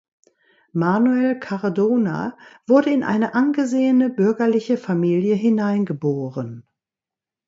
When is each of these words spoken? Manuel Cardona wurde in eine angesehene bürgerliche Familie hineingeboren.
Manuel 0.73 1.37
Cardona 1.39 2.35
wurde 2.65 2.89
in 2.89 3.03
eine 3.03 3.35
angesehene 3.35 4.09
bürgerliche 4.09 4.77
Familie 4.77 5.35
hineingeboren. 5.35 6.67